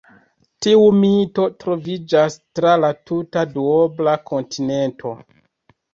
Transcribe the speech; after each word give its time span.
Tiu 0.65 0.85
mito 1.01 1.43
troviĝas 1.63 2.39
tra 2.61 2.71
la 2.85 2.91
tuta 3.11 3.47
duobla 3.53 4.19
kontinento. 4.31 5.13